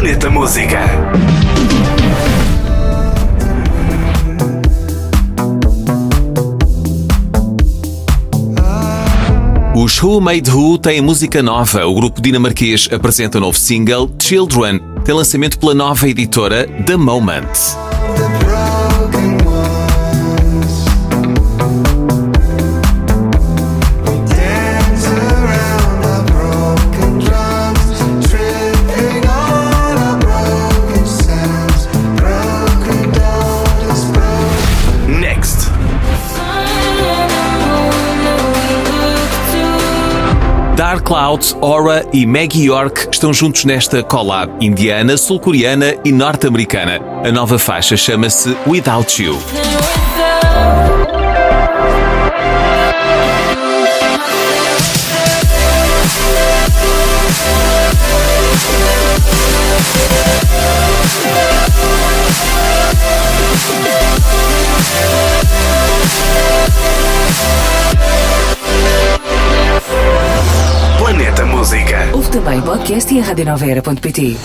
Planeta 0.00 0.30
Música. 0.30 0.80
Os 9.76 10.02
Who 10.02 10.22
Made 10.22 10.50
Who 10.50 10.78
têm 10.78 11.02
música 11.02 11.42
nova. 11.42 11.84
O 11.84 11.94
grupo 11.94 12.22
dinamarquês 12.22 12.88
apresenta 12.90 13.36
o 13.36 13.42
novo 13.42 13.58
single 13.58 14.10
Children. 14.18 14.80
Tem 15.04 15.14
lançamento 15.14 15.58
pela 15.58 15.74
nova 15.74 16.08
editora 16.08 16.66
The 16.86 16.96
Moment. 16.96 17.50
Dark 40.80 41.04
Clouds, 41.04 41.54
Aura 41.60 42.06
e 42.10 42.24
Maggie 42.24 42.64
York 42.64 43.10
estão 43.12 43.34
juntos 43.34 43.66
nesta 43.66 44.02
collab 44.02 44.50
indiana, 44.64 45.14
sul-coreana 45.18 45.94
e 46.06 46.10
norte-americana. 46.10 46.98
A 47.22 47.30
nova 47.30 47.58
faixa 47.58 47.98
chama-se 47.98 48.56
Without 48.66 49.22
You. 49.22 49.38
Também 72.30 72.62
podcast 72.62 73.12
e 73.12 73.20
a. 73.20 74.36